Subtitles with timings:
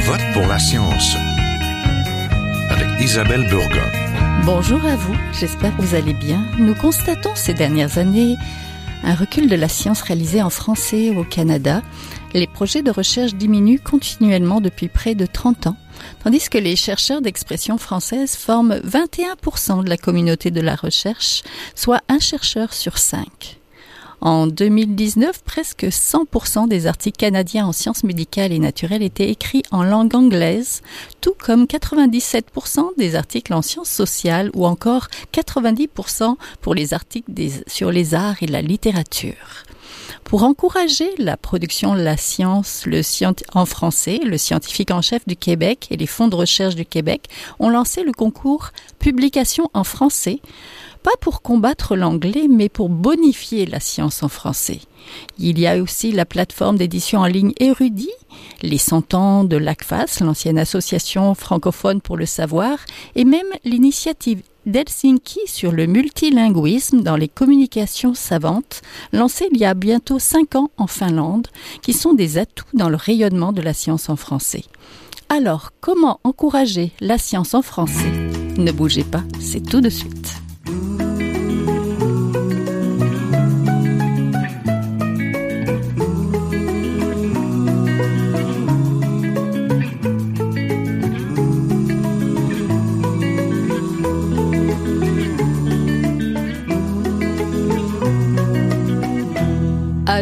[0.00, 1.16] vote pour la science
[2.70, 3.86] avec Isabelle Burgon.
[4.44, 6.46] Bonjour à vous, j'espère que vous allez bien.
[6.58, 8.36] Nous constatons ces dernières années
[9.02, 11.82] un recul de la science réalisée en français au Canada.
[12.32, 15.76] Les projets de recherche diminuent continuellement depuis près de 30 ans,
[16.24, 21.42] tandis que les chercheurs d'expression française forment 21% de la communauté de la recherche,
[21.74, 23.59] soit un chercheur sur cinq.
[24.20, 29.82] En 2019, presque 100% des articles canadiens en sciences médicales et naturelles étaient écrits en
[29.82, 30.82] langue anglaise,
[31.22, 37.32] tout comme 97% des articles en sciences sociales ou encore 90% pour les articles
[37.66, 39.64] sur les arts et la littérature.
[40.24, 43.00] Pour encourager la production de la science le
[43.54, 47.28] en français, le scientifique en chef du Québec et les fonds de recherche du Québec
[47.58, 50.40] ont lancé le concours Publication en français
[51.02, 54.80] pas pour combattre l'anglais, mais pour bonifier la science en français.
[55.38, 58.10] Il y a aussi la plateforme d'édition en ligne Érudit,
[58.62, 62.78] les cent ans de l'ACFAS, l'ancienne association francophone pour le savoir,
[63.16, 68.82] et même l'initiative d'Helsinki sur le multilinguisme dans les communications savantes,
[69.12, 71.48] lancée il y a bientôt cinq ans en Finlande,
[71.82, 74.64] qui sont des atouts dans le rayonnement de la science en français.
[75.28, 78.10] Alors, comment encourager la science en français?
[78.58, 80.39] Ne bougez pas, c'est tout de suite.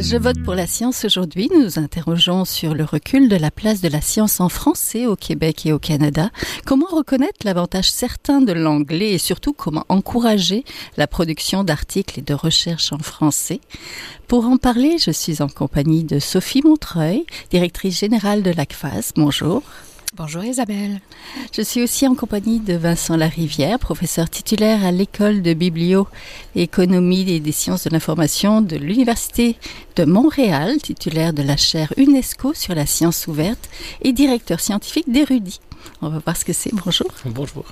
[0.01, 1.51] Je vote pour la science aujourd'hui.
[1.53, 5.17] Nous nous interrogeons sur le recul de la place de la science en français au
[5.17, 6.31] Québec et au Canada.
[6.65, 10.65] Comment reconnaître l'avantage certain de l'anglais et surtout comment encourager
[10.97, 13.61] la production d'articles et de recherches en français?
[14.29, 19.13] Pour en parler, je suis en compagnie de Sophie Montreuil, directrice générale de l'ACFAS.
[19.17, 19.65] Bonjour.
[20.15, 21.01] Bonjour Isabelle.
[21.53, 27.41] Je suis aussi en compagnie de Vincent Larivière, professeur titulaire à l'école de biblio-économie et
[27.41, 29.57] des sciences de l'information de l'Université
[29.97, 33.69] de Montréal, titulaire de la chaire UNESCO sur la science ouverte
[34.01, 35.61] et directeur scientifique d'Érudit.
[36.01, 36.75] On va voir ce que c'est.
[36.75, 37.09] Bonjour.
[37.27, 37.67] Bonjour.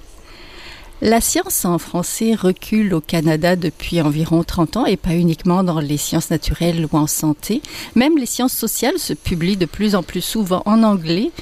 [1.02, 5.78] La science en français recule au Canada depuis environ 30 ans et pas uniquement dans
[5.78, 7.60] les sciences naturelles ou en santé.
[7.94, 11.32] Même les sciences sociales se publient de plus en plus souvent en anglais,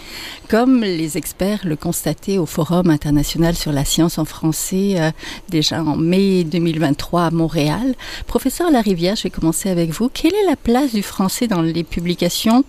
[0.48, 5.12] comme les experts le constataient au Forum international sur la science en français euh,
[5.50, 7.94] déjà en mai 2023 à Montréal.
[8.26, 10.08] Professeur Larivière, je vais commencer avec vous.
[10.08, 12.64] Quelle est la place du français dans les publications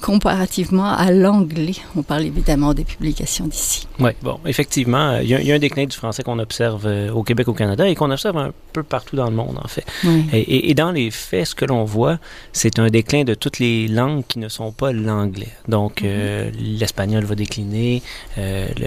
[0.00, 1.74] comparativement à l'anglais.
[1.96, 3.86] On parle évidemment des publications d'ici.
[3.98, 7.22] Oui, bon, effectivement, euh, il y, a un déclin du français qu'on observe euh, au
[7.22, 9.84] Québec, au Canada, et qu'on observe un peu partout dans le monde, en fait.
[10.32, 12.18] Et, dans les faits, ce que l'on voit,
[12.52, 15.52] c'est un déclin de toutes les langues qui ne sont pas l'anglais.
[15.66, 16.52] Donc, euh, mhm.
[16.78, 18.02] l'espagnol va décliner,
[18.36, 18.84] le,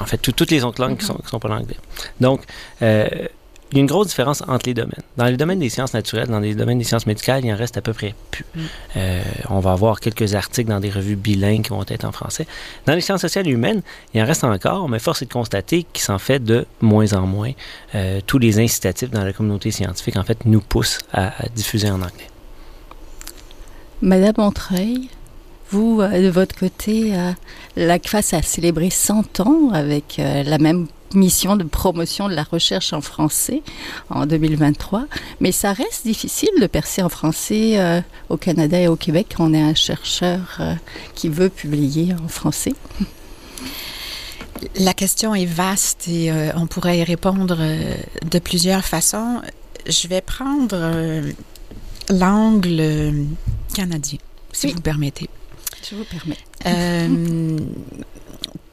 [0.00, 1.76] en fait, toutes les autres langues qui ne sont, sont, pas l'anglais.
[2.20, 2.42] Donc,
[3.72, 5.02] il y a une grosse différence entre les domaines.
[5.16, 7.76] Dans les domaines des sciences naturelles, dans les domaines des sciences médicales, il en reste
[7.76, 8.44] à peu près plus.
[8.54, 8.60] Mm.
[8.96, 12.46] Euh, on va avoir quelques articles dans des revues bilingues qui vont être en français.
[12.86, 13.82] Dans les sciences sociales et humaines,
[14.12, 17.26] il en reste encore, mais force est de constater qu'il s'en fait de moins en
[17.26, 17.52] moins.
[17.94, 21.96] Euh, tous les incitatifs dans la communauté scientifique, en fait, nous poussent à, diffuser en
[21.96, 22.28] anglais.
[24.02, 25.08] Madame Montreuil,
[25.70, 27.12] vous, euh, de votre côté,
[27.76, 32.92] la CFAS a célébré 100 ans avec la même mission de promotion de la recherche
[32.92, 33.62] en français
[34.10, 35.06] en 2023.
[35.40, 39.50] Mais ça reste difficile de percer en français euh, au Canada et au Québec quand
[39.50, 40.74] on est un chercheur euh,
[41.14, 42.74] qui veut publier en français.
[44.76, 49.42] La question est vaste et euh, on pourrait y répondre de plusieurs façons.
[49.86, 51.22] Je vais prendre
[52.08, 53.26] l'angle
[53.74, 54.18] canadien,
[54.52, 55.28] si vous permettez.
[55.88, 56.38] Je vous permets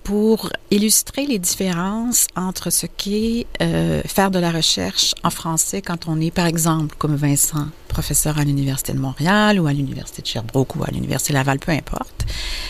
[0.04, 6.08] pour illustrer les différences entre ce qu'est euh, faire de la recherche en français quand
[6.08, 10.28] on est, par exemple, comme Vincent, professeur à l'Université de Montréal ou à l'Université de
[10.28, 12.26] Sherbrooke ou à l'Université Laval, peu importe,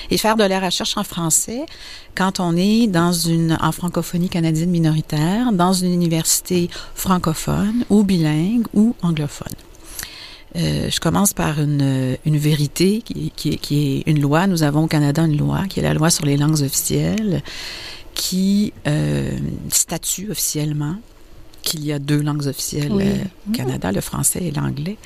[0.10, 1.66] et faire de la recherche en français
[2.16, 8.66] quand on est dans une, en francophonie canadienne minoritaire, dans une université francophone ou bilingue
[8.74, 9.54] ou anglophone.
[10.56, 14.48] Euh, je commence par une, une vérité qui, qui, est une loi.
[14.48, 17.42] Nous avons au Canada une loi qui est la loi sur les langues officielles
[18.14, 19.32] qui euh,
[19.70, 20.98] statue officiellement
[21.64, 24.98] qu'il y a deux langues officielles au Canada, le français et l'anglais.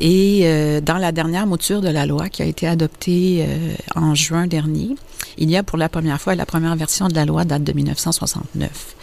[0.00, 3.46] Et dans la dernière mouture de la loi qui a été adoptée
[3.94, 4.96] en juin dernier,
[5.38, 7.72] il y a pour la première fois, la première version de la loi date de
[7.72, 8.96] 1969,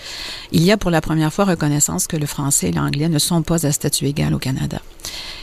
[0.52, 3.42] il y a pour la première fois reconnaissance que le français et l'anglais ne sont
[3.42, 4.82] pas à statut égal au Canada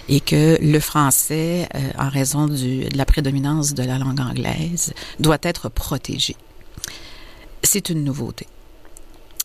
[0.08, 4.94] et que le français, euh, en raison du, de la prédominance de la langue anglaise,
[5.18, 6.36] doit être protégé.
[7.62, 8.46] C'est une nouveauté.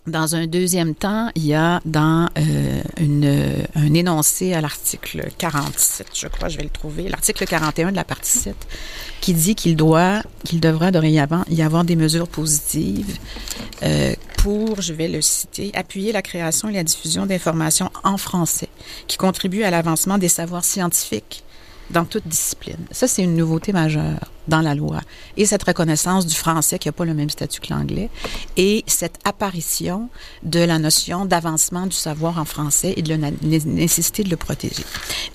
[0.07, 6.07] Dans un deuxième temps, il y a dans euh, une, un énoncé à l'article 47,
[6.15, 8.55] je crois, je vais le trouver, l'article 41 de la partie 7,
[9.21, 13.15] qui dit qu'il doit, qu'il devra dorénavant y avoir des mesures positives
[13.83, 18.69] euh, pour, je vais le citer, appuyer la création et la diffusion d'informations en français
[19.05, 21.43] qui contribuent à l'avancement des savoirs scientifiques
[21.89, 22.77] dans toute discipline.
[22.91, 25.01] Ça, c'est une nouveauté majeure dans la loi.
[25.37, 28.09] Et cette reconnaissance du français qui n'a pas le même statut que l'anglais
[28.57, 30.09] et cette apparition
[30.43, 34.83] de la notion d'avancement du savoir en français et de la nécessité de le protéger.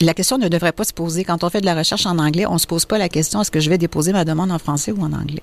[0.01, 2.47] La question ne devrait pas se poser quand on fait de la recherche en anglais,
[2.47, 4.59] on ne se pose pas la question est-ce que je vais déposer ma demande en
[4.59, 5.43] français ou en anglais?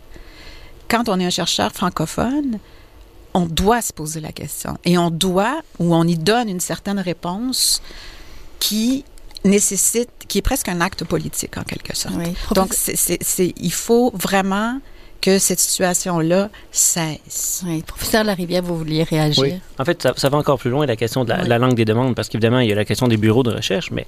[0.89, 2.59] Quand on est un chercheur francophone,
[3.33, 6.99] on doit se poser la question et on doit ou on y donne une certaine
[6.99, 7.81] réponse
[8.59, 9.03] qui
[9.45, 12.15] nécessite, qui est presque un acte politique en quelque sorte.
[12.55, 14.79] Donc, c'est, il faut vraiment
[15.23, 17.63] que cette situation-là cesse.
[17.65, 17.81] Oui.
[17.83, 19.41] Professeur Larivière, vous vouliez réagir?
[19.41, 19.53] Oui.
[19.79, 22.27] En fait, ça, va encore plus loin, la question de la, langue des demandes, parce
[22.27, 24.05] qu'évidemment, il y a la question des bureaux de recherche, mais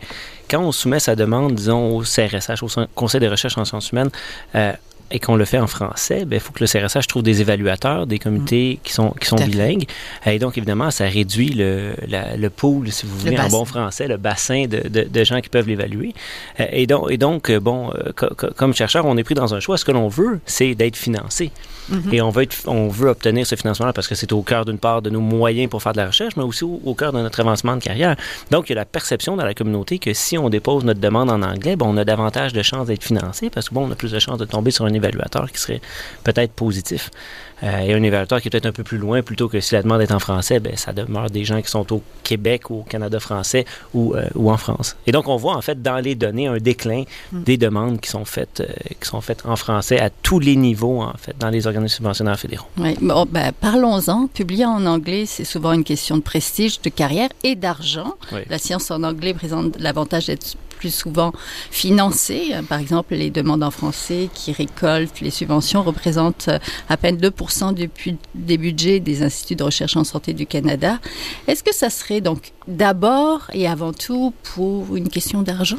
[0.49, 4.09] quand on soumet sa demande, disons, au CRSH, au Conseil de recherche en sciences humaines,
[4.55, 4.73] euh,
[5.11, 8.07] et qu'on le fait en français, il ben, faut que le CRSH trouve des évaluateurs,
[8.07, 8.85] des comités mm.
[8.85, 9.85] qui sont, qui sont bilingues.
[10.25, 14.17] Et donc, évidemment, ça réduit le, le pool, si vous voulez, en bon français, le
[14.17, 16.13] bassin de, de, de gens qui peuvent l'évaluer.
[16.59, 18.11] Euh, et donc, et donc bon, euh,
[18.55, 19.77] comme chercheur, on est pris dans un choix.
[19.77, 21.51] Ce que l'on veut, c'est d'être financé.
[21.91, 22.13] Mm-hmm.
[22.13, 25.01] Et on veut, on veut obtenir ce financement-là parce que c'est au cœur d'une part
[25.01, 27.75] de nos moyens pour faire de la recherche, mais aussi au, cœur de notre avancement
[27.75, 28.15] de carrière.
[28.51, 31.29] Donc, il y a la perception dans la communauté que si on dépose notre demande
[31.29, 33.95] en anglais, bon, on a davantage de chances d'être financé parce que bon, on a
[33.95, 35.81] plus de chances de tomber sur un évaluateur qui serait
[36.23, 37.11] peut-être positif.
[37.63, 39.83] Euh, et un évaluateur qui est peut-être un peu plus loin, plutôt que si la
[39.83, 42.83] demande est en français, ben, ça demeure des gens qui sont au Québec ou au
[42.83, 44.95] Canada français ou, euh, ou en France.
[45.07, 47.43] Et donc, on voit en fait dans les données un déclin mm.
[47.43, 51.01] des demandes qui sont faites, euh, qui sont faites en français à tous les niveaux,
[51.01, 52.67] en fait, dans les organismes subventionnaires fédéraux.
[52.77, 54.27] Oui, bon, ben, parlons-en.
[54.27, 58.15] Publier en anglais, c'est souvent une question de prestige, de carrière et d'argent.
[58.49, 61.31] La science en anglais présente l'avantage d'être plus souvent
[61.71, 62.53] financées.
[62.67, 66.49] Par exemple, les demandes en français qui récoltent les subventions représentent
[66.89, 67.89] à peine 2% du,
[68.33, 70.99] des budgets des instituts de recherche en santé du Canada.
[71.47, 75.77] Est-ce que ça serait donc d'abord et avant tout pour une question d'argent?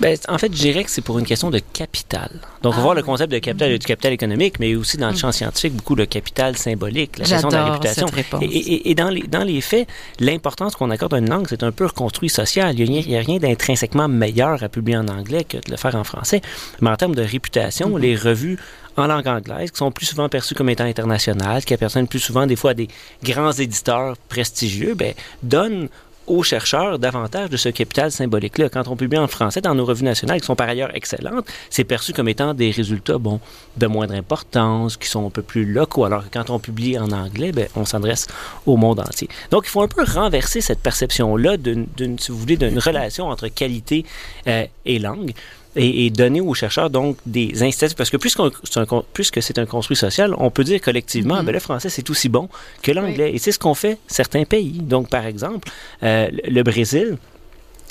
[0.00, 2.30] Ben, en fait, je dirais que c'est pour une question de capital.
[2.62, 3.04] Donc, on va voir le ah.
[3.04, 6.56] concept de capital, du capital économique, mais aussi dans le champ scientifique, beaucoup de capital
[6.56, 8.06] symbolique, la question de la réputation.
[8.42, 9.88] Et, et, dans, les, dans les faits,
[10.20, 12.78] l'importance qu'on accorde à une langue, c'est un peu reconstruit social.
[12.78, 16.04] Il n'y a, rien d'intrinsèquement meilleur à publier en anglais que de le faire en
[16.04, 16.42] français.
[16.80, 18.00] Mais en termes de réputation, mm-hmm.
[18.00, 18.58] les revues
[18.96, 22.46] en langue anglaise, qui sont plus souvent perçues comme étant internationales, qui appartiennent plus souvent
[22.46, 22.88] des fois à des
[23.22, 25.88] grands éditeurs prestigieux, ben, donnent
[26.26, 28.68] aux chercheurs davantage de ce capital symbolique-là.
[28.68, 31.84] Quand on publie en français dans nos revues nationales, qui sont par ailleurs excellentes, c'est
[31.84, 33.40] perçu comme étant des résultats, bon,
[33.76, 37.10] de moindre importance, qui sont un peu plus locaux, alors que quand on publie en
[37.12, 38.26] anglais, ben, on s'adresse
[38.66, 39.28] au monde entier.
[39.50, 41.86] Donc, il faut un peu renverser cette perception-là d'une,
[42.18, 44.04] si vous voulez, d'une relation entre qualité
[44.46, 45.32] euh, et langue
[45.76, 47.96] et, donner aux chercheurs donc des incitatifs.
[47.96, 51.52] Parce que puisque c'est un, puisque c'est un construit social, on peut dire collectivement, ben,
[51.52, 52.48] le français c'est aussi bon
[52.82, 53.32] que l'anglais.
[53.34, 54.72] Et c'est ce qu'ont fait certains pays.
[54.72, 55.68] Donc, par exemple,
[56.02, 57.16] euh, le Brésil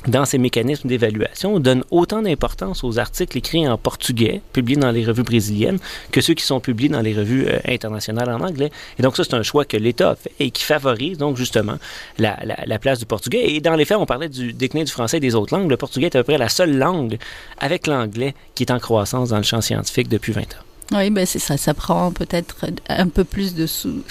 [0.08, 5.06] dans ces mécanismes d'évaluation, donne autant d'importance aux articles écrits en portugais, publiés dans les
[5.06, 5.80] revues brésiliennes,
[6.12, 8.72] que ceux qui sont publiés dans les revues euh, internationales en anglais.
[9.00, 11.78] Et donc ça, c'est un choix que l'État fait et qui favorise donc justement
[12.18, 13.52] la, la, place du portugais.
[13.52, 15.70] Et dans les faits, on parlait du déclin du français et des autres langues.
[15.70, 17.18] Le portugais est à peu près la seule langue
[17.60, 20.46] avec l'anglais qui est en croissance dans le champ scientifique depuis 20 ans.
[20.92, 21.58] Oui, ben c'est ça.
[21.58, 24.04] Ça prend peut-être un peu plus de sous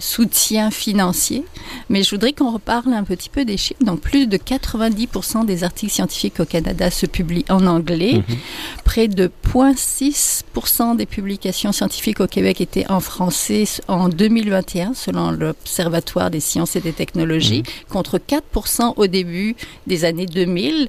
[0.00, 1.44] soutien financier.
[1.88, 3.82] Mais je voudrais qu'on reparle un petit peu des chiffres.
[3.84, 8.22] Donc, plus de 90% des articles scientifiques au Canada se publient en anglais.
[8.28, 8.36] Mhm.
[8.84, 16.30] Près de 0,6% des publications scientifiques au Québec étaient en français en 2021, selon l'Observatoire
[16.30, 17.92] des sciences et des technologies, mhm.
[17.92, 20.88] contre 4% au début des années 2000.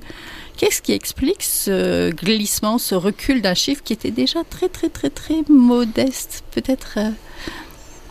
[0.57, 5.09] Qu'est-ce qui explique ce glissement, ce recul d'un chiffre qui était déjà très, très, très,
[5.09, 6.95] très modeste Peut-être.
[6.97, 7.09] Euh,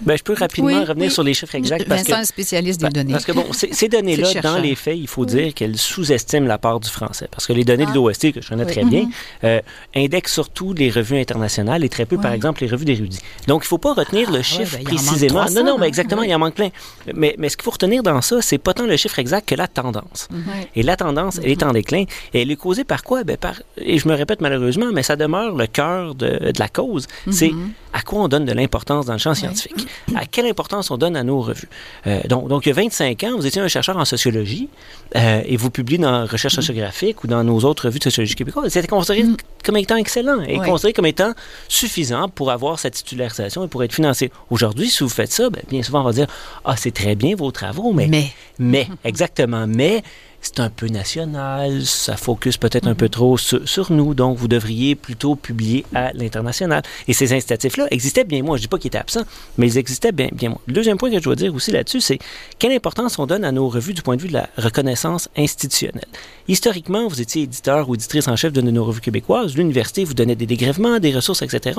[0.03, 1.87] Ben, je peux rapidement revenir sur les chiffres exacts.
[1.87, 3.13] Parce Vincent que, spécialiste des ben, données.
[3.13, 6.81] Parce que, bon, ces données-là, dans les faits, il faut dire qu'elles sous-estiment la part
[6.81, 7.29] du français.
[7.31, 7.95] Parce que les données de ah.
[7.95, 9.45] l'OST, que je connais très bien, mm-hmm.
[9.45, 9.61] euh,
[9.95, 13.21] indexent surtout les revues internationales et très peu, par exemple, les revues d'érudits.
[13.47, 15.45] Donc, il ne faut pas retenir le ah, chiffre ben, précisément.
[15.51, 16.71] non, non, mais exactement, il en manque plein.
[17.15, 19.55] Mais, mais ce qu'il faut retenir dans ça, c'est pas tant le chiffre exact que
[19.55, 20.29] la tendance.
[20.75, 22.05] Et la tendance, elle est en déclin.
[22.33, 23.25] Et elle est causée par quoi?
[23.25, 26.69] Ben, par, et je me répète malheureusement, mais ça demeure le cœur de, de la
[26.69, 27.07] cause.
[27.31, 27.53] C'est
[27.93, 29.87] à quoi on donne de l'importance dans le champ scientifique?
[30.15, 31.69] À quelle importance on donne à nos revues?
[32.07, 34.69] Euh, donc, donc, il y a 25 ans, vous étiez un chercheur en sociologie
[35.17, 38.73] euh, et vous publiez dans Recherche sociographique ou dans nos autres revues de sociologie québécoise.
[38.73, 39.37] C'était considéré mm.
[39.65, 41.33] comme étant excellent et considéré comme étant
[41.69, 44.31] suffisant pour avoir cette titularisation et pour être financé.
[44.51, 46.27] Aujourd'hui, si vous faites ça, ben, bien souvent, on va dire
[46.65, 48.07] Ah, c'est très bien vos travaux, mais.
[48.07, 48.33] Mais.
[48.59, 49.67] Mais, exactement.
[49.67, 50.03] Mais
[50.41, 53.11] c'est un peu national, ça focus peut-être un peu mhm.
[53.11, 56.83] trop sur, nous, donc vous devriez plutôt publier à l'international.
[57.09, 58.57] Et ces incitatifs-là existaient bien moins.
[58.57, 59.25] Je ne dis pas qu'ils étaient absents,
[59.59, 60.61] mais ils existaient bien, bien moins.
[60.67, 62.19] Le deuxième point que je dois dire aussi là-dessus, c'est
[62.59, 66.09] quelle importance on donne à nos revues du point de vue de la reconnaissance institutionnelle.
[66.49, 69.57] Historiquement, vous étiez éditeur ou éditrice en chef de nos revues québécoises.
[69.57, 71.79] L'université vous donnait des dégrèvements, des ressources, etc.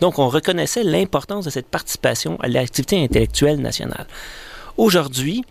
[0.00, 4.06] donc, on reconnaissait l'importance de cette participation à l'activité intellectuelle nationale.
[4.76, 5.44] Aujourd'hui,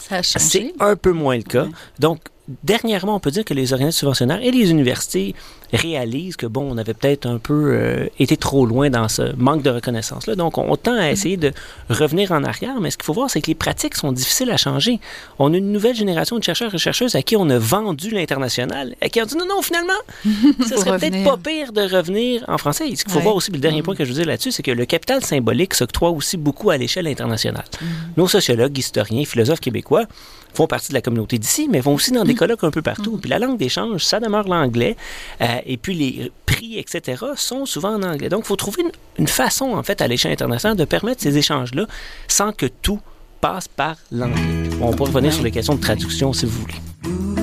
[0.00, 1.66] c'est un peu moins le cas.
[1.98, 2.20] Donc,
[2.64, 5.34] dernièrement, on peut dire que les organismes subventionnaires et les universités
[5.72, 9.62] réalisent que, bon, on avait peut-être un peu euh, été trop loin dans ce manque
[9.62, 10.34] de reconnaissance-là.
[10.34, 11.52] Donc, on, tend à essayer de
[11.88, 14.56] revenir en arrière, mais ce qu'il faut voir, c'est que les pratiques sont difficiles à
[14.56, 14.98] changer.
[15.38, 18.94] On a une nouvelle génération de chercheurs et chercheuses à qui on a vendu l'international,
[19.00, 19.92] à qui on dit non, non, finalement,
[20.24, 22.84] ce serait peut-être pas pire de revenir en français.
[22.94, 24.70] ce qu'il faut voir aussi, le dernier point que je veux dire là-dessus, c'est que
[24.70, 27.64] le capital symbolique s'octroie aussi beaucoup à l'échelle internationale.
[27.80, 27.86] Mm.
[28.16, 30.06] Nos sociologues, historiens, philosophes québécois
[30.54, 33.18] font partie de la communauté d'ici, mais vont aussi dans des colloques un peu partout.
[33.18, 34.96] Puis la langue d'échange, ça demeure l'anglais.
[35.40, 38.28] Euh, et puis les prix, etc., sont souvent en anglais.
[38.28, 38.84] Donc, il faut trouver
[39.18, 41.86] une, façon, en fait, à l'échelle internationale de permettre ces échanges-là
[42.28, 43.00] sans que tout
[43.40, 44.70] passe par l'anglais.
[44.80, 47.40] on peut revenir sur les questions de traduction si vous voulez.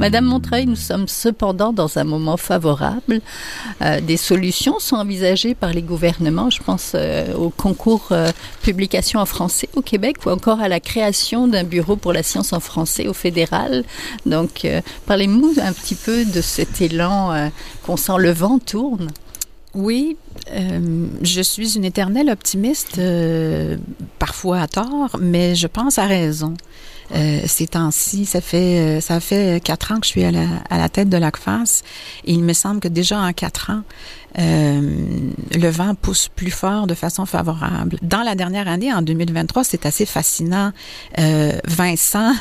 [0.02, 3.20] Madame Montreuil, nous sommes cependant dans un moment favorable.
[3.82, 6.50] Euh, des solutions sont envisagées par les gouvernements.
[6.50, 8.32] Je pense euh, au concours euh,
[8.62, 12.52] publication en français au Québec ou encore à la création d'un bureau pour la science
[12.52, 13.84] en français au fédéral.
[14.26, 14.66] Donc,
[15.06, 17.50] parlez-nous un petit peu de cet élan
[17.86, 19.08] qu'on sent le vent tourne.
[19.74, 20.16] Oui,
[21.22, 23.00] je suis une éternelle optimiste,
[24.18, 26.54] parfois à tort, mais je pense à raison.
[27.14, 28.24] Euh, ces temps-ci.
[28.24, 31.10] Ça fait euh, ça fait quatre ans que je suis à la, à la tête
[31.10, 31.82] de l'ACFAS
[32.24, 33.82] et il me semble que déjà en quatre ans,
[34.38, 34.80] euh,
[35.54, 37.98] le vent pousse plus fort de façon favorable.
[38.00, 40.72] Dans la dernière année, en 2023, c'est assez fascinant.
[41.18, 42.32] Euh, Vincent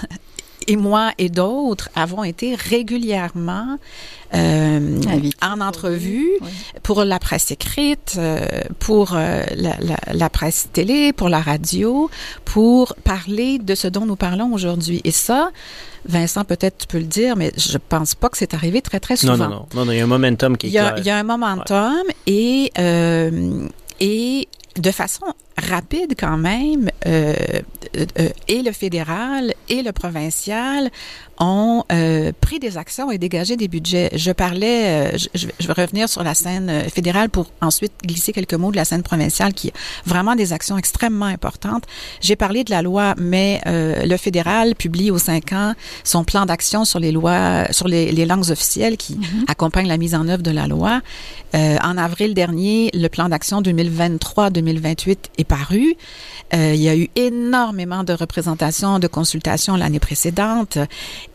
[0.67, 3.77] et moi et d'autres avons été régulièrement
[4.33, 5.01] euh,
[5.41, 6.29] en entrevue
[6.83, 8.45] pour la presse écrite, euh,
[8.79, 12.09] pour euh, la, la, la, presse télé, pour la radio,
[12.45, 15.01] pour parler de ce dont nous parlons aujourd'hui.
[15.03, 15.51] Et ça,
[16.05, 19.17] Vincent, peut-être tu peux le dire, mais je pense pas que c'est arrivé très, très
[19.17, 19.37] souvent.
[19.37, 19.85] Non, non, non.
[19.85, 21.23] non, il y a un momentum qui est il y a, Il y a un
[21.23, 23.67] momentum et, euh,
[23.99, 24.47] et
[24.77, 25.25] de façon
[25.57, 27.33] rapide quand même, euh,
[27.97, 30.89] euh, et le fédéral et le provincial
[31.39, 34.09] ont euh, pris des actions et dégagé des budgets.
[34.13, 38.75] Je parlais, je, vais revenir sur la scène fédérale pour ensuite glisser quelques mots de
[38.75, 39.71] la scène provinciale qui a
[40.05, 41.85] vraiment des actions extrêmement importantes.
[42.21, 45.73] J'ai parlé de la loi, mais le fédéral publie aux cinq ans
[46.03, 49.45] son plan d'action sur les lois, sur les, les langues officielles qui mm-hmm.
[49.47, 51.01] accompagnent la mise en œuvre de la loi.
[51.55, 53.61] en avril dernier, le plan d'action
[54.61, 55.95] 2023-2028 est paru.
[56.53, 60.77] Euh, il y a eu énormément de représentations, de consultations l'année précédente.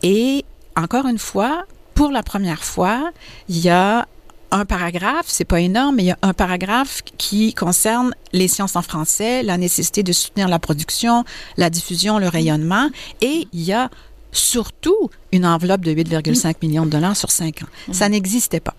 [0.03, 3.11] Et encore une fois, pour la première fois,
[3.49, 4.07] il y a
[4.51, 8.75] un paragraphe, c'est pas énorme, mais il y a un paragraphe qui concerne les sciences
[8.75, 11.25] en français, la nécessité de soutenir la production,
[11.57, 12.89] la diffusion, le rayonnement,
[13.21, 13.89] et il y a
[14.31, 17.91] surtout une enveloppe de 8,5 millions de dollars sur cinq ans.
[17.91, 18.75] Ça n'existait pas.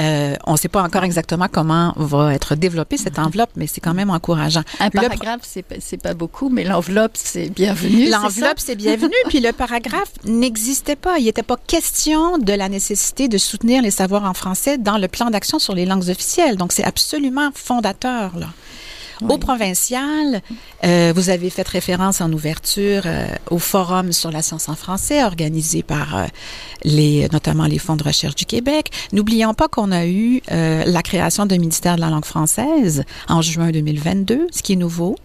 [0.00, 3.26] Euh, on ne sait pas encore exactement comment va être développée cette mhm.
[3.26, 4.62] enveloppe, mais c'est quand même encourageant.
[4.78, 8.08] Un paragraphe, c'est pas, pas beaucoup, mais l'enveloppe, c'est bienvenu.
[8.08, 9.14] L'enveloppe, c'est bienvenu.
[9.28, 11.18] puis le paragraphe n'existait pas.
[11.18, 15.08] Il n'était pas question de la nécessité de soutenir les savoirs en français dans le
[15.08, 16.56] plan d'action sur les langues officielles.
[16.56, 18.48] Donc, c'est absolument fondateur, là.
[19.28, 20.42] Au provincial,
[20.84, 25.22] euh, vous avez fait référence en ouverture euh, au forum sur la science en français
[25.24, 26.26] organisé par euh,
[26.84, 28.90] les, notamment les fonds de recherche du Québec.
[29.12, 33.70] N'oublions pas qu'on a eu la création d'un ministère de la langue française en juin
[33.70, 35.16] 2022, ce qui est nouveau.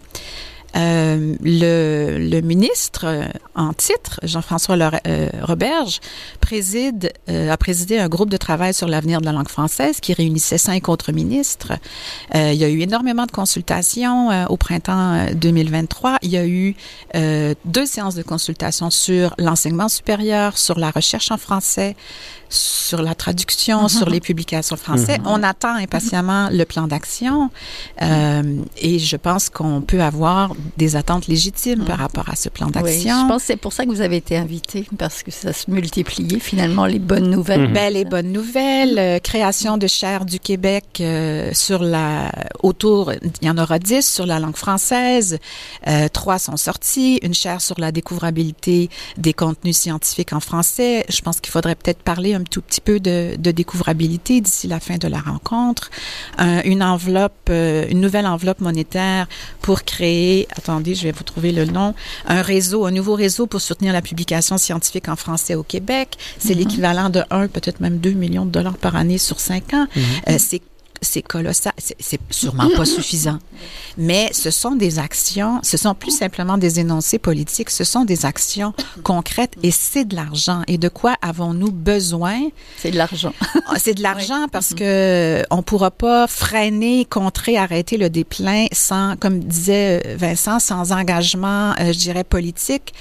[0.76, 4.76] Euh, le, le, ministre euh, en titre, Jean-François
[5.08, 6.02] euh, Roberge,
[6.42, 10.58] préside, a présidé un groupe de travail sur l'avenir de la langue française qui réunissait
[10.58, 11.74] cinq autres ministres.
[12.34, 16.18] il y a eu énormément de consultations au printemps 2023.
[16.22, 16.76] Il y a eu
[17.66, 21.96] deux séances de consultation sur l'enseignement supérieur, sur la recherche en français,
[22.56, 23.90] sur la traduction, mhm.
[23.90, 25.20] sur les publications françaises.
[25.20, 25.28] Mhm.
[25.28, 27.50] On attend impatiemment le plan d'action
[28.02, 28.44] euh,
[28.78, 33.24] et je pense qu'on peut avoir des attentes légitimes par rapport à ce plan d'action.
[33.24, 35.70] je pense que c'est pour ça que vous avez été invité parce que ça se
[35.70, 37.68] multipliait finalement les bonnes nouvelles.
[37.68, 37.74] Mhm.
[37.74, 42.32] Ben, les bonnes nouvelles, euh, création de chaires du Québec euh, sur la
[42.64, 45.40] autour, il y en aura dix sur la langue française,
[46.14, 51.06] trois sont sorties, une chaire sur la découvrabilité des contenus scientifiques en français.
[51.10, 54.98] Je pense qu'il faudrait peut-être parler un tout petit peu de, découvrabilité d'ici la fin
[54.98, 55.90] de la rencontre,
[56.40, 59.28] une enveloppe, euh, une nouvelle enveloppe monétaire
[59.62, 61.94] pour créer, attendez, je vais vous trouver le nom,
[62.28, 66.18] un réseau, un nouveau réseau pour soutenir la publication scientifique en français au Québec.
[66.38, 66.58] C'est mm-hmm.
[66.58, 69.88] l'équivalent de 1, peut-être même 2 millions de dollars par année sur 5 ans.
[69.96, 70.02] Mm-hmm.
[70.30, 70.62] Euh, c'est
[71.02, 71.74] c'est colossal.
[71.78, 73.40] C'est sûrement pas suffisant.
[73.98, 78.26] Mais ce sont des actions, ce sont plus simplement des énoncés politiques, ce sont des
[78.26, 78.74] actions
[79.04, 80.62] concrètes et c'est de l'argent.
[80.68, 82.40] Et de quoi avons-nous besoin?
[82.78, 83.34] C'est de l'argent.
[83.68, 89.16] Ah, c'est de l'argent parce que on pourra pas freiner, contrer, arrêter le déclin sans,
[89.18, 92.94] comme disait Vincent, sans engagement, euh, je dirais, politique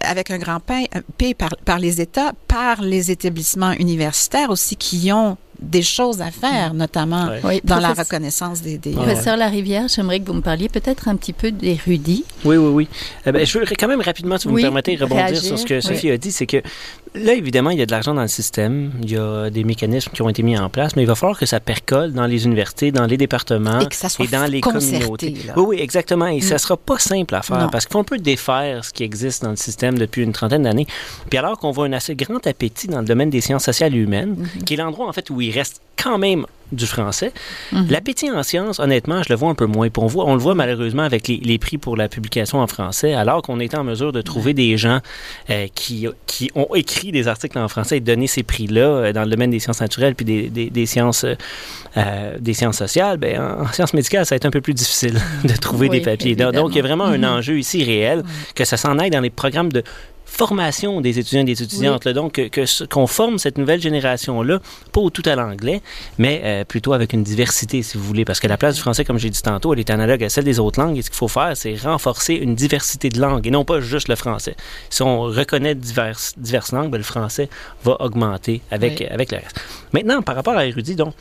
[0.00, 5.36] avec un grand P, par, par les États, par les établissements universitaires aussi qui ont
[5.58, 7.28] des choses à faire, notamment
[7.64, 8.78] dans la reconnaissance des...
[8.78, 12.24] des Professeur Larivière, j'aimerais que vous me parliez peut-être un petit peu d'érudits.
[12.44, 12.88] Oui, oui, oui.
[13.26, 15.80] Eh ben, je veux quand même rapidement, si vous me permettez, rebondir sur ce que
[15.80, 16.58] Sophie a dit, c'est que
[17.14, 20.10] là, évidemment, il y a de l'argent dans le système, il y a des mécanismes
[20.12, 22.44] qui ont été mis en place, mais il va falloir que ça percole dans les
[22.44, 25.34] universités, dans les départements et, dans les communautés.
[25.56, 26.26] Oui, oui, exactement.
[26.26, 26.58] Et ça ça mm.
[26.58, 29.50] sera pas simple à faire parce qu'il faut un peu défaire ce qui existe dans
[29.50, 30.86] le système depuis une trentaine d'années.
[31.30, 33.98] Puis alors qu'on voit un assez grand appétit dans le domaine des sciences sociales et
[33.98, 34.64] humaines, mm-hmm.
[34.64, 37.32] qui est l'endroit en fait où il reste quand même du français.
[37.72, 37.86] Mhm.
[37.90, 39.88] L'appétit en sciences, honnêtement, je le vois un peu moins.
[39.96, 43.42] on, voit, on le voit malheureusement avec les, prix pour la publication en français, alors
[43.42, 45.00] qu'on est en mesure de trouver des gens
[45.50, 49.24] euh, qui, qui ont écrit des articles en français et donné ces prix-là euh, dans
[49.24, 51.24] le domaine des sciences naturelles puis des, des, sciences,
[51.96, 53.16] euh, des sciences sociales.
[53.16, 56.36] Ben, en, sciences médicales, ça va être un peu plus difficile de trouver des papiers.
[56.36, 57.24] Donc, il y a vraiment un mhm.
[57.24, 58.22] enjeu ici réel
[58.54, 59.82] que ça s'en aille dans les programmes de
[60.28, 62.06] formation des étudiants et des étudiantes.
[62.08, 64.60] donc, que, qu'on forme cette nouvelle génération-là,
[64.92, 65.82] pas au tout à l'anglais,
[66.18, 68.24] mais euh, plutôt avec une diversité, si vous voulez.
[68.24, 70.44] Parce que la place du français, comme j'ai dit tantôt, elle est analogue à celle
[70.44, 70.98] des autres langues.
[70.98, 74.08] Et ce qu'il faut faire, c'est renforcer une diversité de langues et non pas juste
[74.08, 74.54] le français.
[74.90, 77.48] Si on reconnaît diverses, diverses langues, ben, le français
[77.84, 79.60] va augmenter avec, avec le reste.
[79.92, 81.14] Maintenant, par rapport à Érudit, donc,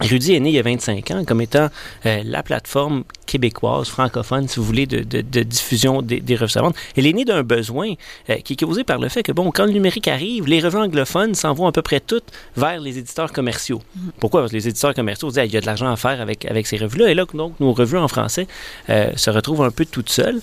[0.00, 1.68] Rudy est né il y a 25 ans comme étant
[2.06, 6.50] euh, la plateforme québécoise, francophone, si vous voulez, de, de, de diffusion des, des revues
[6.50, 6.76] savantes.
[6.96, 7.92] Elle est née d'un besoin
[8.30, 10.78] euh, qui est causé par le fait que, bon, quand le numérique arrive, les revues
[10.78, 13.78] anglophones s'en vont à peu près toutes vers les éditeurs commerciaux.
[13.78, 14.10] Mm-hmm.
[14.20, 14.40] Pourquoi?
[14.40, 16.66] Parce que les éditeurs commerciaux disent, il y a de l'argent à faire avec, avec
[16.66, 17.10] ces revues-là.
[17.10, 18.46] Et là, donc, nos revues en français
[18.88, 20.40] euh, se retrouvent un peu toutes seules.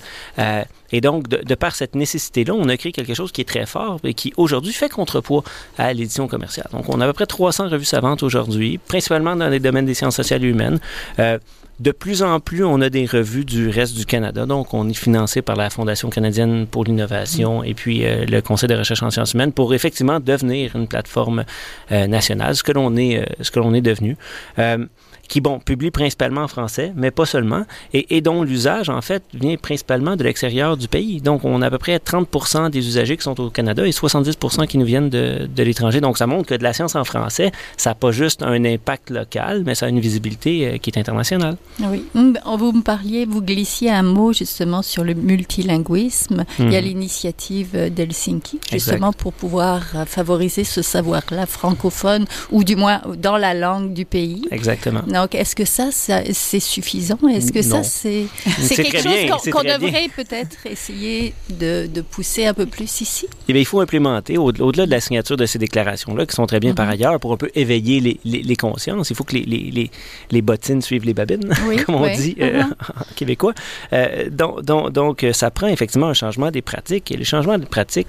[0.95, 3.99] Et donc, de, par cette nécessité-là, on a créé quelque chose qui est très fort
[4.05, 5.43] et qui, aujourd'hui, fait contrepoids
[5.77, 6.69] à l'édition commerciale.
[6.71, 9.93] Donc, on a à peu près 300 revues savantes aujourd'hui, principalement dans les domaines des
[9.93, 10.79] sciences sociales et humaines.
[11.19, 11.37] Euh,
[11.81, 14.45] de plus en plus, on a des revues du reste du Canada.
[14.45, 18.69] Donc, on est financé par la Fondation canadienne pour l'innovation et puis euh, le Conseil
[18.69, 21.43] de recherche en sciences humaines pour effectivement devenir une plateforme
[21.91, 24.15] euh, nationale, ce que l'on est, ce que l'on est devenu
[25.27, 29.55] qui, bon, publie principalement en français, mais pas seulement, et, dont l'usage, en fait, vient
[29.57, 31.21] principalement de l'extérieur du pays.
[31.21, 34.37] Donc, on a à peu près 30% des usagers qui sont au Canada et 70
[34.67, 36.01] qui nous viennent de, de l'étranger.
[36.01, 39.09] Donc, ça montre que de la science en français, ça n'a pas juste un impact
[39.09, 41.57] local, mais ça a une visibilité euh, qui est internationale.
[41.81, 42.05] Oui.
[42.13, 46.45] Vous me parliez, vous glissiez un mot justement sur le multilinguisme.
[46.59, 46.87] Il y a mhm.
[46.87, 53.53] l'initiative d'Helsinki, justement pour pouvoir euh, favoriser ce savoir-là francophone, ou du moins dans la
[53.53, 54.43] langue du pays.
[54.51, 55.01] Exactement.
[55.15, 57.17] Donc, est-ce que ça, c'est suffisant?
[57.29, 58.27] Est-ce que ça, c'est
[58.75, 63.25] quelque chose qu'on devrait peut-être essayer de, de, pousser un peu plus ici?
[63.47, 66.59] Eh bien, il faut implémenter, au-delà de la signature de ces déclarations-là, qui sont très
[66.59, 66.91] bien par mhm.
[66.91, 69.89] ailleurs, pour un peu éveiller les, les, consciences, il faut que les, les,
[70.31, 71.49] les, bottines suivent les babines,
[71.85, 72.75] comme on dit euh, mhm.
[72.89, 73.53] en québécois.
[73.93, 77.09] Euh, donc, donc, donc, ça prend effectivement un changement des pratiques.
[77.09, 78.07] Et le changement des pratiques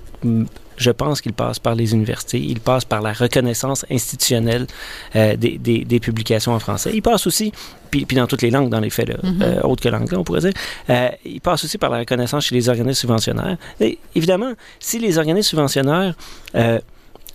[0.76, 4.66] je pense qu'il passe par les universités, il passe par la reconnaissance institutionnelle
[5.14, 6.90] euh, des, des, des, publications en français.
[6.94, 7.52] Il passe aussi,
[7.90, 9.42] puis, puis dans toutes les langues, dans les faits, là, mm -hmm.
[9.42, 10.52] euh, autres que l'anglais, on pourrait dire,
[10.90, 13.56] euh, il passe aussi par la reconnaissance chez les organismes subventionnaires.
[13.80, 16.14] Et évidemment, si les organismes subventionnaires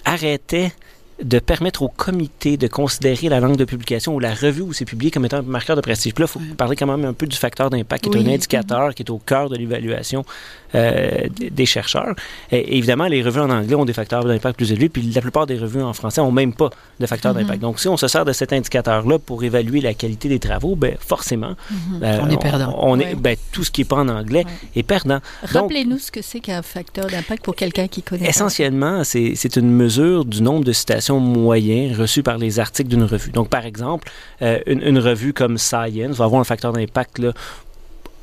[0.05, 0.71] arrêtaient
[1.23, 4.85] de permettre au comité de considérer la langue de publication ou la revue où c'est
[4.85, 6.13] publié comme étant un marqueur de prestige.
[6.13, 6.53] Puis là, il faut oui.
[6.55, 8.29] parler quand même un peu du facteur d'impact, qui est oui.
[8.29, 10.25] un indicateur qui est au cœur de l'évaluation
[10.75, 12.15] euh, des chercheurs.
[12.51, 15.45] Et, évidemment, les revues en anglais ont des facteurs d'impact plus élevés, puis la plupart
[15.45, 17.39] des revues en français n'ont même pas de facteur mm -hmm.
[17.41, 17.61] d'impact.
[17.61, 20.95] Donc, si on se sert de cet indicateur-là pour évaluer la qualité des travaux, ben
[20.99, 22.03] forcément, mm -hmm.
[22.03, 22.71] euh, on est perdant.
[22.77, 25.19] On, on est, ben, tout ce qui n'est pas en anglais est perdant.
[25.43, 28.29] Rappelez-nous ce que c'est qu'un facteur d'impact pour quelqu'un qui connaît.
[28.33, 33.31] Essentiellement, c'est une mesure du nombre de citations moyens reçus par les articles d'une revue.
[33.31, 34.09] Donc, par exemple,
[34.41, 37.21] euh, une, une, revue comme Science va avoir un facteur d'impact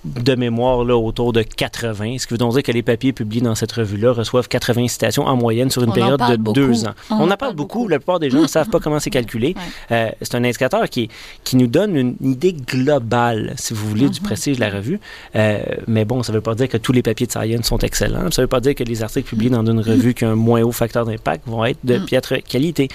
[0.08, 3.42] de mémoire là, autour de 80, ce qui veut donc dire que les papiers publiés
[3.42, 6.54] dans cette revue-là reçoivent 80 citations en moyenne sur une On période de beaucoup.
[6.54, 6.94] deux ans.
[7.10, 7.78] On, On en, parle beaucoup.
[7.80, 7.88] beaucoup.
[7.88, 9.54] La plupart des gens ne savent pas comment c'est calculé.
[9.90, 9.96] Ouais.
[9.96, 11.08] Euh, c'est un indicateur qui,
[11.44, 14.14] qui nous donne une idée globale, si vous voulez, mm -hmm.
[14.14, 14.98] du prestige de la revue.
[15.36, 17.78] Euh, mais bon, ça ne veut pas dire que tous les papiers de Science sont
[17.78, 18.30] excellents.
[18.30, 20.34] Ça ne veut pas dire que les articles publiés dans une revue qui a un
[20.48, 22.88] moins haut facteur d'impact vont être de piètre qualité.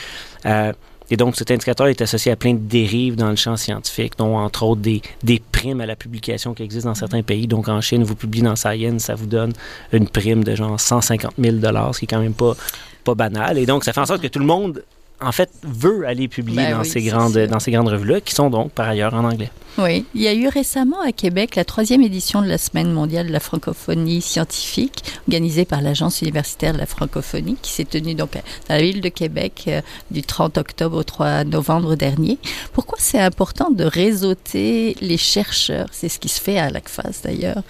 [0.46, 0.74] Euh,
[1.14, 4.36] et donc, cet indicateur est associé à plein de dérives dans le champ scientifique, dont
[4.36, 7.46] entre autres des, primes à la publication qui existent dans certains pays.
[7.46, 9.54] Donc, en Chine, vous publiez dans Science, ça vous donne
[9.92, 11.58] une prime de genre 150 000
[11.94, 13.60] ce qui est quand même pas banal.
[13.60, 14.84] Et donc, ça fait en sorte que tout le monde
[15.24, 18.34] en fait, veut aller publier ben dans, oui, ces grandes, dans ces grandes revues-là, qui
[18.34, 19.50] sont donc par ailleurs en anglais.
[19.80, 23.28] Oui, il y a eu récemment à Québec la troisième édition de la Semaine mondiale
[23.28, 28.34] de la francophonie scientifique, organisée par l'Agence universitaire de la francophonie, qui s'est tenue donc
[28.34, 29.82] dans la ville de Québec euh,
[30.12, 32.38] du 30 octobre au 3 novembre dernier.
[32.74, 35.88] Pourquoi c'est important de réseauter les chercheurs?
[35.92, 37.64] C'est ce qui se fait à l'ACFAS d'ailleurs,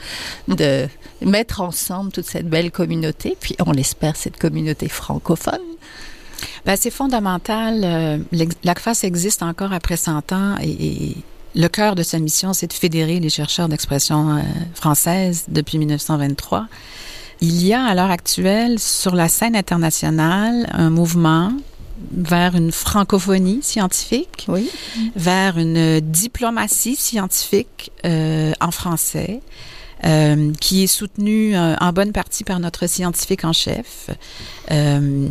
[0.49, 0.87] de
[1.21, 5.61] mettre ensemble toute cette belle communauté, puis on l'espère cette communauté francophone.
[6.65, 7.81] Ben, c'est fondamental.
[7.83, 8.17] Euh,
[8.63, 11.17] L'ACFAS existe encore après 100 ans et, et
[11.55, 14.41] le cœur de sa mission, c'est de fédérer les chercheurs d'expression euh,
[14.73, 16.67] française depuis 1923.
[17.41, 21.51] Il y a à l'heure actuelle sur la scène internationale un mouvement
[22.11, 24.69] vers une francophonie scientifique, oui.
[25.15, 29.41] vers une diplomatie scientifique euh, en français.
[30.05, 34.09] Euh, qui est soutenu euh, en bonne partie par notre scientifique en chef,
[34.69, 35.27] euh,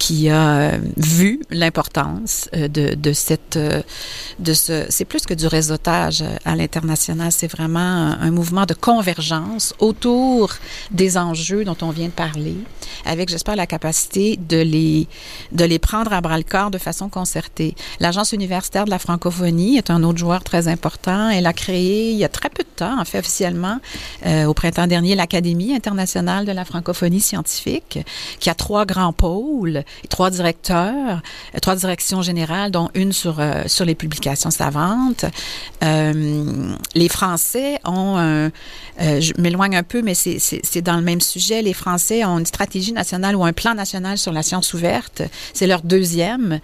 [0.00, 6.56] qui a vu l'importance de, de cette, de ce, c'est plus que du réseautage à
[6.56, 10.54] l'international, c'est vraiment un, un, mouvement de convergence autour
[10.90, 12.56] des enjeux dont on vient de parler,
[13.04, 15.08] avec, j'espère, la capacité de les,
[15.52, 17.74] de les prendre à bras le corps de façon concertée.
[18.00, 21.30] L'Agence universitaire de la francophonie est un autre joueur très important.
[21.30, 23.78] Elle a créé, il y a très peu de temps, en fait, officiellement,
[24.26, 27.98] euh, au printemps dernier l'Académie internationale de la francophonie scientifique,
[28.40, 31.22] qui a trois grands pôles, trois directeurs,
[31.54, 35.24] euh, trois directions générales, dont une sur euh, sur les publications savantes.
[35.82, 38.50] Euh, les Français ont un,
[38.98, 41.62] je m'éloigne un peu, mais c'est dans le même sujet.
[41.62, 45.22] Les Français ont une stratégie nationale ou un plan national sur la science ouverte.
[45.52, 46.60] C'est leur deuxième,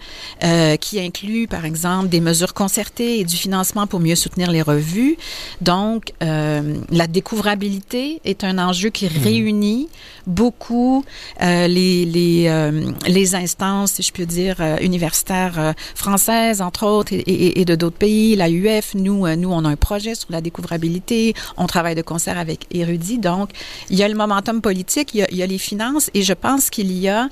[0.81, 5.17] qui inclut, par exemple, des mesures concertées et du financement pour mieux soutenir les revues.
[5.61, 9.89] Donc, la découvrabilité est un enjeu qui réunit
[10.27, 11.05] beaucoup
[11.43, 17.13] euh, les, les, euh, les instances, si je peux dire, euh, universitaires françaises, entre autres,
[17.13, 18.37] et, et, et de d'autres pays.
[18.37, 21.35] La UF, nous, nous, on a un projet sur la découvrabilité.
[21.57, 23.19] On travaille de concert avec Érudit.
[23.19, 23.51] Donc,
[23.91, 26.23] il y a le momentum politique, il y a, il y a les finances, et
[26.23, 27.29] je pense qu'il y a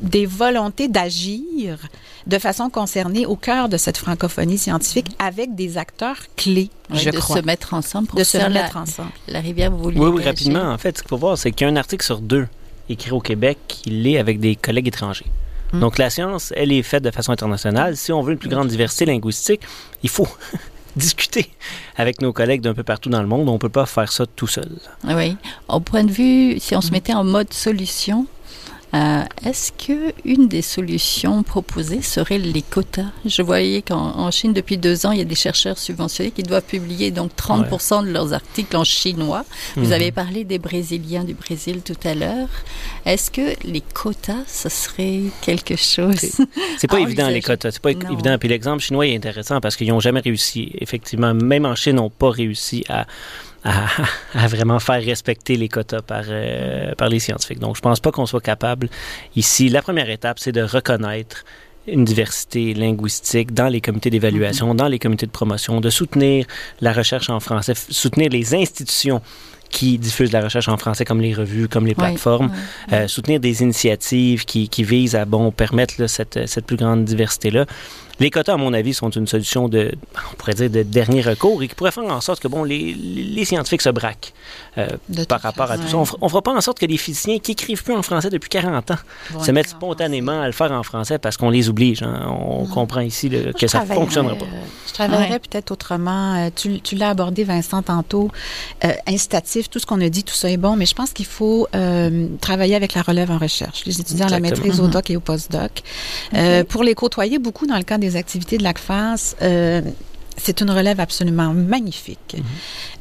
[0.00, 1.78] des volontés d'agir
[2.26, 7.10] de façon concernée au cœur de cette francophonie scientifique avec des acteurs clés, oui, je
[7.10, 7.36] de crois.
[7.36, 9.10] se mettre ensemble pour de se faire mettre la, ensemble.
[9.28, 10.72] La rivière, vous Oui, oui, rapidement.
[10.72, 12.48] En fait, ce qu'il faut voir, c'est qu'il y a un article sur deux
[12.88, 15.26] écrit au Québec qui l'est avec des collègues étrangers.
[15.72, 15.80] Hum.
[15.80, 17.96] Donc, la science, elle est faite de façon internationale.
[17.96, 19.62] Si on veut une plus grande diversité linguistique,
[20.02, 20.28] il faut
[20.96, 21.50] discuter
[21.96, 23.48] avec nos collègues d'un peu partout dans le monde.
[23.48, 24.70] On ne peut pas faire ça tout seul.
[25.04, 25.36] Oui.
[25.68, 28.26] Au point de vue, si on se mettait en mode solution,
[28.96, 33.10] euh, Est-ce que une des solutions proposées serait les quotas?
[33.24, 36.62] Je voyais qu'en Chine, depuis deux ans, il y a des chercheurs subventionnés qui doivent
[36.62, 38.06] publier donc 30 ouais.
[38.06, 39.44] de leurs articles en chinois.
[39.76, 39.92] Vous -hmm.
[39.92, 42.48] avez parlé des Brésiliens du Brésil tout à l'heure.
[43.04, 46.24] Est-ce que les quotas, ce serait quelque chose
[46.78, 47.70] C'est pas évident les quotas.
[47.72, 48.12] C'est pas non.
[48.12, 48.36] évident.
[48.38, 50.72] Puis l'exemple chinois est intéressant parce qu'ils n'ont jamais réussi.
[50.80, 53.06] Effectivement, même en Chine, n'ont pas réussi à
[53.66, 53.86] à,
[54.34, 57.58] à, vraiment faire respecter les quotas par, euh, par les scientifiques.
[57.58, 58.88] Donc, je pense pas qu'on soit capable
[59.34, 59.68] ici.
[59.68, 61.44] La première étape, c'est de reconnaître
[61.88, 64.76] une diversité linguistique dans les comités d'évaluation, -hmm.
[64.76, 66.46] dans les comités de promotion, de soutenir
[66.80, 67.74] la recherche en français,
[68.04, 69.20] soutenir les institutions
[69.68, 72.50] qui diffusent la recherche en français, comme les revues, comme les plateformes,
[73.08, 77.64] soutenir des initiatives qui, qui, visent à bon permettre cette, cette plus grande diversité-là.
[78.18, 79.92] Les quotas, à mon avis, sont une solution de,
[80.32, 82.94] on pourrait dire, de dernier recours et qui pourrait faire en sorte que, bon, les,
[82.94, 84.32] les scientifiques se braquent
[84.78, 84.88] euh,
[85.28, 85.96] par rapport à tout ça.
[85.96, 88.48] On ne fera pas en sorte que les physiciens qui écrivent plus en français depuis
[88.48, 92.02] 40 ans se mettent spontanément à le faire en français parce qu'on les oblige.
[92.02, 92.26] Hein.
[92.28, 94.46] On comprend ici que ça ne fonctionnera pas.
[94.86, 96.36] je travaillerais peut-être autrement.
[96.36, 98.30] Euh, tu, tu l'as abordé, Vincent, tantôt.
[98.84, 101.26] Euh, incitatif, tout ce qu'on a dit, tout ça est bon, mais je pense qu'il
[101.26, 101.68] faut
[102.40, 103.84] travailler avec la relève en recherche.
[103.84, 105.82] Les étudiants à la maîtrise, au doc et au postdoc.
[106.68, 109.82] pour les côtoyer beaucoup dans le cadre des activités de l'ACFAS, euh,
[110.36, 112.44] c'est une relève absolument magnifique, mhm.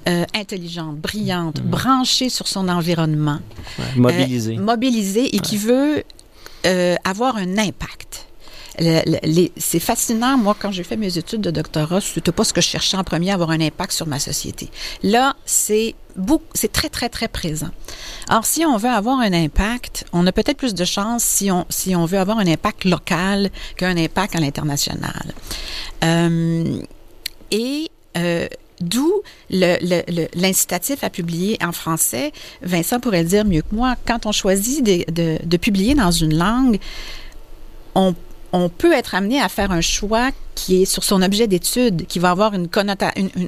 [0.08, 1.70] euh, intelligente, brillante, mhm.
[1.70, 3.40] branchée sur son environnement.
[3.96, 4.58] mobilisée.
[4.58, 6.04] Euh, mobilisée et qui veut
[7.04, 8.26] avoir un impact.
[9.58, 10.38] C'est fascinant.
[10.38, 13.04] Moi, quand j'ai fait mes études de doctorat, c'était pas ce que je cherchais en
[13.04, 14.70] premier, avoir un impact sur ma société.
[15.04, 15.96] Là, c'est
[16.54, 17.72] c'est très, très, très présent.
[18.30, 21.66] Alors, si on veut avoir un impact, on a peut-être plus de chance si on,
[21.70, 25.34] si on veut avoir un impact local qu'un impact à l'international.
[26.06, 26.80] Euh,
[27.52, 28.48] et euh,
[28.82, 32.34] D'où l'incitatif à publier en français.
[32.62, 33.96] Vincent pourrait le dire mieux que moi.
[34.06, 36.80] Quand on choisit de, de, de publier dans une langue,
[37.96, 38.14] on
[38.56, 42.20] on peut être amené à faire un choix qui est sur son objet d'étude, qui
[42.20, 42.70] va avoir une,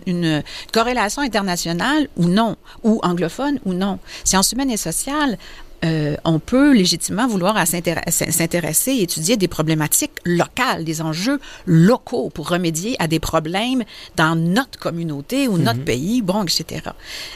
[0.05, 0.43] une,
[0.73, 3.99] corrélation internationale ou non, ou anglophone ou non.
[4.25, 5.37] Sciences humaines et sociales,
[5.85, 12.49] euh, on peut légitimement vouloir s'intéresser et étudier des problématiques locales, des enjeux locaux pour
[12.49, 13.83] remédier à des problèmes
[14.17, 15.85] dans notre communauté ou notre mhm.
[15.85, 16.81] pays, bon, etc.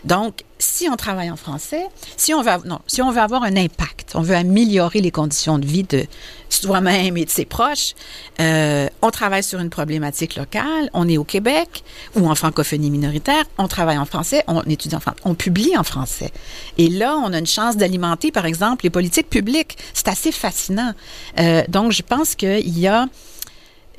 [0.03, 5.01] Donc, si on travaille en français, si on veut, avoir un impact, on veut améliorer
[5.01, 6.05] les conditions de vie de
[6.49, 7.95] soi-même et de ses proches,
[8.39, 11.83] euh, on travaille sur une problématique locale, on est au Québec
[12.15, 15.83] ou en francophonie minoritaire, on travaille en français, on étudie en français, on publie en
[15.83, 16.31] français.
[16.77, 19.77] Et là, on a une chance d'alimenter, par exemple, les politiques publiques.
[19.93, 20.93] C'est assez fascinant.
[21.39, 23.07] Euh, donc, je pense qu'il y a,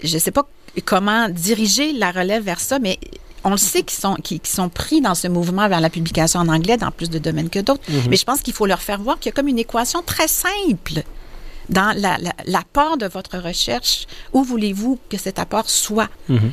[0.03, 0.48] je ne sais pas
[0.85, 2.98] comment diriger la relève vers ça, mais
[3.44, 6.76] on le sait qu'ils sont, sont pris dans ce mouvement vers la publication en anglais
[6.76, 7.83] dans plus de domaines que d'autres.
[7.88, 8.02] Mhm.
[8.11, 10.28] Mais je pense qu'il faut leur faire voir qu'il y a comme une équation très
[10.28, 11.02] simple
[11.68, 11.96] dans
[12.46, 14.07] l'apport de votre recherche.
[14.33, 16.09] Où voulez-vous que cet apport soit?
[16.28, 16.52] Mhm.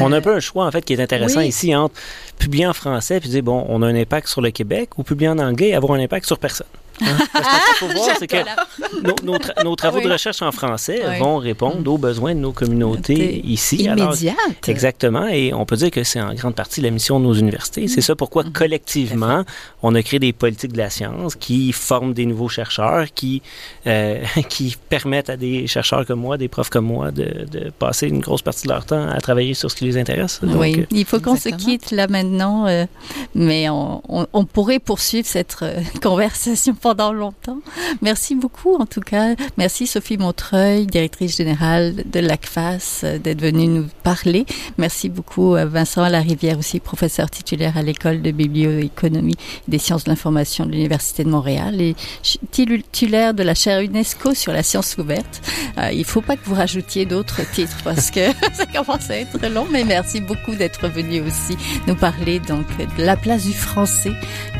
[0.00, 1.94] on a un peu un choix, en fait, qui est intéressant ici entre
[2.38, 5.28] publier en français puis dire, bon, on a un impact sur le Québec ou publier
[5.28, 6.66] en anglais et avoir un impact sur personne.
[7.02, 7.18] Hein?
[7.32, 11.98] Parce qu'il faut voir, c'est que nos, travaux de recherche en français vont répondre aux
[11.98, 13.76] besoins de nos communautés ici.
[13.76, 14.36] Immédiate.
[14.68, 15.26] exactement.
[15.26, 17.88] Et on peut dire que c'est en grande partie la mission de nos universités.
[17.88, 18.52] C'est ça pourquoi, mm-hmm.
[18.52, 19.44] collectivement,
[19.82, 23.42] on a créé des politiques de la science qui forment des nouveaux chercheurs, qui,
[23.86, 28.08] euh, qui permettent à des chercheurs comme moi, des profs comme moi, de, de, passer
[28.08, 30.40] une grosse partie de leur temps à travailler sur ce qui les intéresse.
[30.42, 32.86] oui, euh, il faut qu'on se quitte là maintenant, euh,
[33.34, 35.56] mais on, on, on, pourrait poursuivre cette
[36.02, 37.58] conversation pendant longtemps.
[38.00, 39.34] Merci beaucoup, en tout cas.
[39.56, 44.46] Merci Sophie Montreuil, directrice générale de l'ACFAS, euh, d'être venue nous parler.
[44.78, 49.36] Merci beaucoup Vincent Larivière aussi, professeur titulaire à l'école de biblioéconomie
[49.68, 51.96] des sciences de l'information de l'Université de Montréal et
[52.50, 55.42] titulaire de la chaire UNESCO sur la science ouverte.
[55.78, 58.20] Euh, il ne faut pas que vous rajoutiez d'autres titres parce que
[58.52, 63.02] ça commence à être long, mais merci beaucoup d'être venu aussi nous parler donc de
[63.02, 64.12] la place du français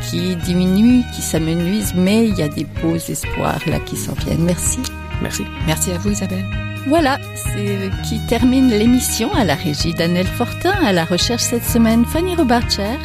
[0.09, 4.43] qui diminue, qui s'amenuise, mais il y a des beaux espoirs là qui s'en viennent.
[4.43, 4.79] Merci.
[5.21, 5.43] Merci.
[5.65, 6.45] Merci à vous Isabelle.
[6.87, 12.03] Voilà, c'est qui termine l'émission à la régie Daniel Fortin, à la recherche cette semaine
[12.03, 12.97] Fanny Robarcher,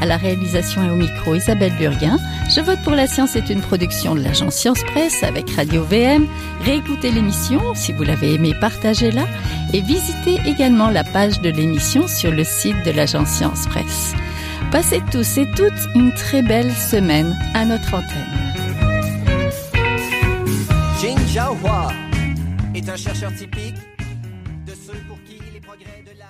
[0.00, 2.16] à la réalisation et au micro Isabelle Burguin.
[2.54, 6.26] Je vote pour la science est une production de l'agence Science Presse avec Radio VM.
[6.64, 9.26] Réécoutez l'émission si vous l'avez aimé, partagez-la
[9.74, 14.14] et visitez également la page de l'émission sur le site de l'agence Science Presse.
[14.72, 18.45] Passez tous et toutes une très belle semaine à notre antenne.
[21.36, 21.88] Hua
[22.74, 23.76] est un chercheur typique
[24.64, 26.25] de ceux pour qui les progrès de la